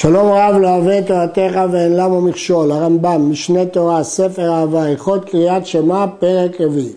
[0.00, 5.24] שלום רב לא אוהב את תורתך ואין למה מכשול, הרמב"ם, משנה תורה, ספר אהבה, הלכות
[5.24, 6.92] קריאת שמע, פרק רביעי.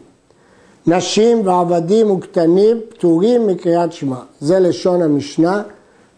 [0.88, 5.64] נשים ועבדים וקטנים פטורים מקריאת שמע, זה לשון המשנה.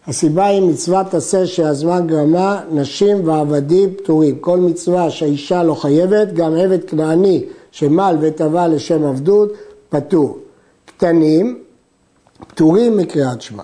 [0.06, 4.38] הסיבה היא מצוות עשה שהזמן גרמה, נשים ועבדים פטורים.
[4.38, 9.52] כל מצווה שהאישה לא חייבת, גם עבד כנעני שמל וטבע לשם עבדות,
[9.88, 10.38] פטור.
[10.86, 11.58] קטנים
[12.48, 13.62] פטורים מקריאת שמע.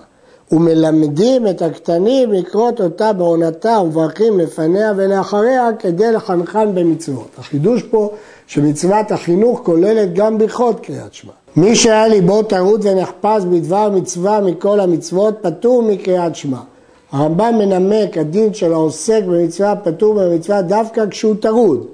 [0.51, 7.29] ומלמדים את הקטנים לקרות אותה בעונתה ומברכים לפניה ולאחריה כדי לחנכן במצוות.
[7.37, 8.11] החידוש פה
[8.47, 11.31] שמצוות החינוך כוללת גם ברכות קריאת שמע.
[11.55, 16.57] מי שהיה ליבו טרוד ונחפז בדבר מצווה מכל המצוות פטור מקריאת שמע.
[17.11, 21.85] הרמב"ם מנמק הדין של העוסק במצווה פטור ממצווה דווקא כשהוא טרוד.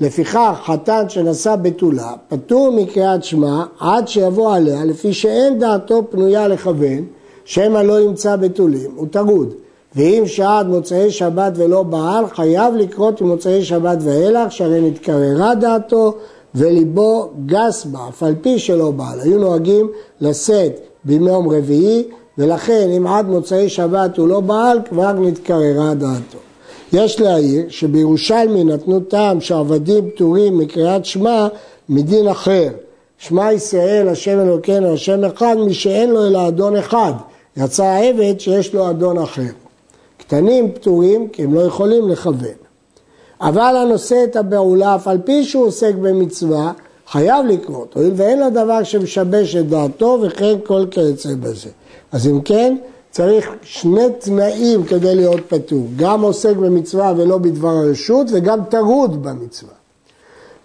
[0.00, 7.04] לפיכך חתן שנשא בתולה פטור מקריאת שמע עד שיבוא עליה לפי שאין דעתו פנויה לכוון
[7.44, 9.54] שמא לא ימצא בתולים, הוא טרוד.
[9.96, 16.14] ואם שעד מוצאי שבת ולא בעל, חייב לקרות ממוצאי שבת ואילך, שהרי נתקררה דעתו
[16.54, 19.20] וליבו גס בה, אף על פי שלא בעל.
[19.20, 22.02] היו נוהגים לשאת בימי יום רביעי,
[22.38, 26.38] ולכן אם עד מוצאי שבת הוא לא בעל, כבר נתקררה דעתו.
[26.92, 31.46] יש להעיר שבירושלמי נתנו טעם שעבדים פטורים מקריאת שמע
[31.88, 32.68] מדין אחר.
[33.18, 37.12] שמע ישראל, השם אלוקינו, השם אחד, מי שאין לו אלא אדון אחד.
[37.56, 39.52] יצא העבד שיש לו אדון אחר.
[40.18, 42.64] קטנים פטורים כי הם לא יכולים לכוון.
[43.40, 46.72] אבל הנושא את הבעולה, אף על פי שהוא עוסק במצווה,
[47.08, 51.70] חייב לקרות, הואיל ואין לו דבר שמשבש את דעתו וכן כל כיוצא בזה.
[52.12, 52.76] אז אם כן,
[53.10, 59.74] צריך שני תנאים כדי להיות פטור, גם עוסק במצווה ולא בדבר הרשות וגם טרוד במצווה.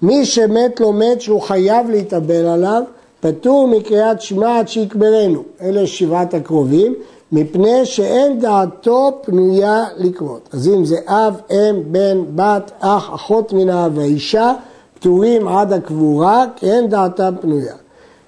[0.01, 2.83] מי שמת לו מת שהוא חייב להתאבל עליו,
[3.21, 6.95] פטור מקריאת שמע עד שיקברנו, אלה שבעת הקרובים,
[7.31, 10.49] מפני שאין דעתו פנויה לקרות.
[10.53, 14.53] אז אם זה אב, אם, בן, בת, אח, אחות מן האב והאישה,
[14.93, 17.75] פטורים עד הקבורה, כי אין דעתם פנויה.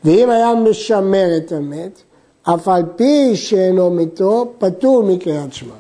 [0.05, 2.01] ואם היה משמר את המת,
[2.43, 5.73] אף על פי שאינו מתו, פטור מקריאת שמע.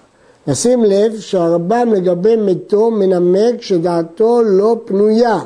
[0.47, 5.39] נשים לב שהרבם לגבי מתו מנמק שדעתו לא פנויה.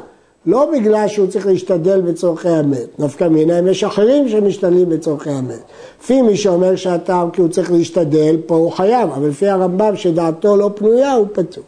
[0.47, 5.63] לא בגלל שהוא צריך להשתדל בצורכי המת, דווקא מיניים יש אחרים שמשתדלים בצורכי המת.
[6.01, 10.57] לפי מי שאומר שהטעם כי הוא צריך להשתדל, פה הוא חייב, אבל לפי הרמב"ם שדעתו
[10.57, 11.63] לא פנויה, הוא פטור.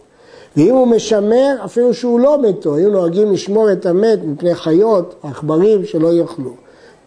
[0.57, 5.85] ואם הוא משמר, אפילו שהוא לא מתו, היו נוהגים לשמור את המת מפני חיות, עכברים
[5.85, 6.51] שלא יאכלו.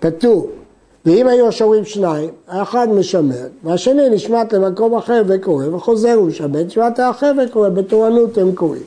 [0.01, 0.51] פטור.
[1.07, 7.33] ואם היו השומרים שניים, האחד משמר, והשני נשמט למקום אחר וקורא, וחוזר ומשמר, נשמט האחר
[7.45, 8.83] וקורא, בתורנות הם קוראים.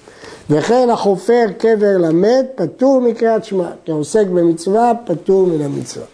[0.50, 6.06] וכן החופר קבר למת פטור מקריאת שמע, כי העוסק במצווה פטור מן המצווה.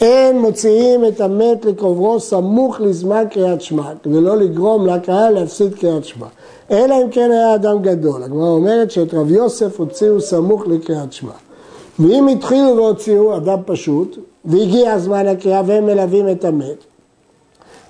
[0.00, 6.04] אין מוציאים את המת לקוברו סמוך לזמן קריאת שמע, כדי לא לגרום לקהל להפסיד קריאת
[6.04, 6.26] שמע.
[6.70, 8.22] אלא אם כן היה אדם גדול.
[8.22, 11.32] הגמרא אומרת שאת רב יוסף הוציאו סמוך לקריאת שמע.
[11.98, 16.84] ואם התחילו והוציאו אדם פשוט, והגיע זמן הקריאה והם מלווים את המת,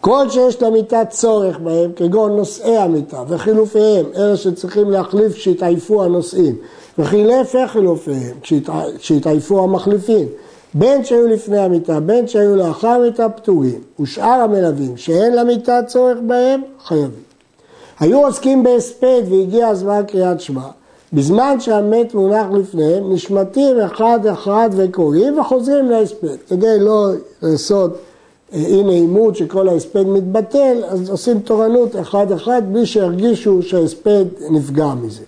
[0.01, 6.57] כל שיש למיטה צורך בהם, כגון נושאי המיטה וחילופיהם, אלה שצריכים להחליף כשהתעייפו הנושאים,
[6.99, 8.37] וכי להפך חילופיהם,
[8.99, 10.29] כשהתעייפו המחליפים,
[10.75, 16.61] בין שהיו לפני המיטה, בין שהיו לאחר המיטה, פטורים, ושאר המלווים שאין למיטה צורך בהם,
[16.85, 17.11] חייבים.
[18.01, 20.67] היו עוסקים בהספד והגיע הזמן קריאת שמע,
[21.13, 27.09] בזמן שהמת מונח לפניהם, נשמטים אחד אחד וקוראים וחוזרים להספד, כדי לא
[27.43, 27.97] לעשות
[28.53, 35.23] הנה עימות שכל ההספד מתבטל, אז עושים תורנות אחד-אחד בלי שירגישו שההספד נפגע מזה.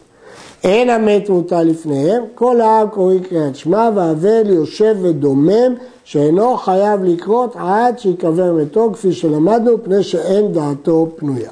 [0.65, 5.75] אין המת מוטל לפניהם, כל העם קוראים קריאת שמע והאבל יושב ודומם
[6.05, 11.51] שאינו חייב לקרות עד שיקבר מתו כפי שלמדנו פני שאין דעתו פנויה.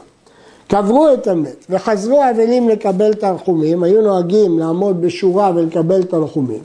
[0.70, 6.60] קברו את המת וחזרו האבלים לקבל תנחומים, היו נוהגים לעמוד בשורה ולקבל תנחומים.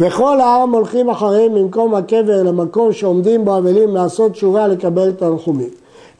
[0.00, 5.68] וכל העם הולכים אחריהם ממקום הקבר למקום שעומדים בו אבלים לעשות תשובה לקבל תנחומים.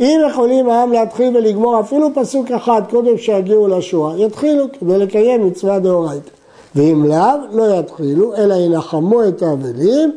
[0.00, 5.79] אם יכולים העם להתחיל ולגמור אפילו פסוק אחד קודם שיגיעו לשורה, יתחילו כדי לקיים מצווה
[5.79, 6.31] דאורייתא.
[6.75, 10.12] ואם לאו, לא יתחילו, אלא ינחמו את האבלים.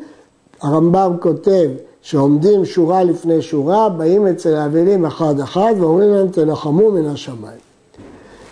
[0.62, 1.69] הרמב"ם כותב
[2.01, 7.59] שעומדים שורה לפני שורה, באים אצל האבלים אחד אחד ואומרים להם תנחמו מן השמיים.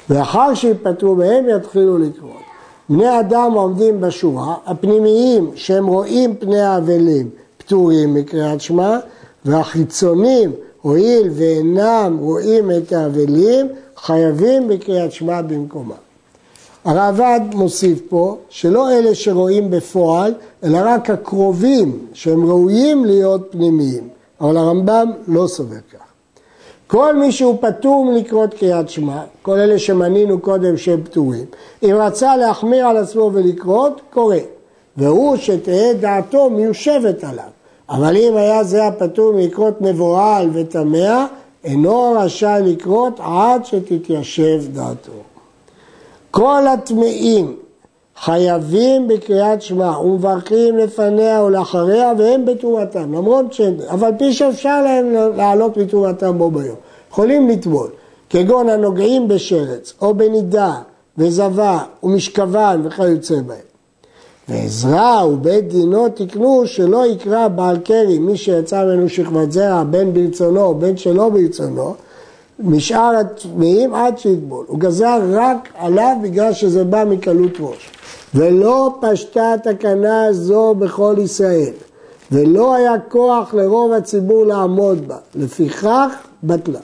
[0.10, 2.30] ואחר שיפטרו מהם יתחילו לקרוא.
[2.90, 8.98] בני אדם עומדים בשורה, הפנימיים שהם רואים פני האבלים פטורים מקריאת שמע,
[9.46, 10.52] והחיצונים,
[10.82, 15.96] הואיל ואינם רואים את האבלים, חייבים בקריאת שמע במקומה.
[16.86, 20.34] הרעב"ד מוסיף פה שלא אלה שרואים בפועל,
[20.64, 24.08] אלא רק הקרובים שהם ראויים להיות פנימיים,
[24.42, 26.00] אבל הרמב"ם לא סובר כך.
[26.88, 31.46] כל מי שהוא פטור מלקרות קריאת שמע, כל אלה שמנינו קודם שהם פטורים,
[31.84, 34.36] אם רצה להחמיר על עצמו ולקרות, קורא.
[34.98, 37.50] והוא שתהא דעתו מיושבת עליו.
[37.90, 41.26] אבל אם היה זה הפטור מלקרות מבוהל וטמא,
[41.64, 45.12] אינו רשאי לקרות עד שתתיישב דעתו.
[46.32, 47.56] כל הטמאים
[48.24, 53.62] חייבים בקריאת שמע ומברכים לפניה ולאחריה והם בטומאתם, למרות ש...
[53.90, 56.76] אבל פי שאפשר להם לעלות מטומאתם בו ביום.
[57.12, 57.90] יכולים לטבול,
[58.30, 60.74] כגון הנוגעים בשרץ או בנידה
[61.18, 63.70] וזבה ומשכבן וכיוצא בהם.
[64.50, 70.76] ועזרא ובית דינו תקנו שלא יקרא בעל קרי, מי שיצא ממנו שכבת זרע, בין ברצונו
[70.76, 71.96] בין שלא ברצונו,
[72.60, 74.66] משאר הטמאים עד שיטבול.
[74.68, 77.90] הוא גזר רק עליו בגלל שזה בא מקלות ראש.
[78.36, 81.74] ולא פשטה תקנה זו בכל ישראל,
[82.32, 86.80] ולא היה כוח לרוב הציבור לעמוד בה, לפיכך בטלה.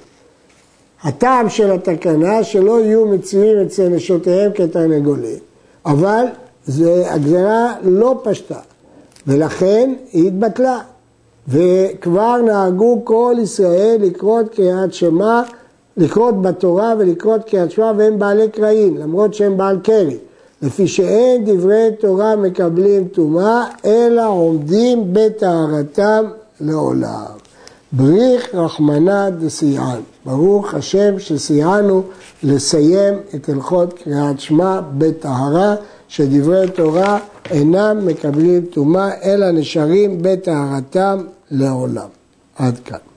[1.04, 5.40] הטעם של התקנה שלא יהיו מצויים אצל נשותיהם כתרנגולים,
[5.86, 6.26] אבל
[6.66, 8.60] זה, הגזרה לא פשטה,
[9.28, 10.80] ולכן היא התבטלה.
[11.48, 15.42] וכבר נהגו כל ישראל לקרות קריאת שמע,
[15.98, 20.18] לקרות בתורה ולקרות קריאת שמע והם בעלי קרעים, למרות שהם בעל קרי.
[20.62, 26.26] לפי שאין דברי תורה מקבלים טומאה, אלא עומדים בטהרתם
[26.62, 27.26] לעולם.
[27.92, 30.02] בריך רחמנא דסייען.
[30.26, 32.04] ברוך השם שסייענו
[32.44, 35.76] לסיים את הלכות קריאת שמע בטהרה,
[36.08, 37.20] שדברי תורה
[37.52, 42.08] אינם מקבלים טומאה, אלא נשארים בטהרתם לעולם.
[42.56, 43.15] עד כאן.